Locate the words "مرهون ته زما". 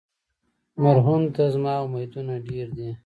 0.83-1.73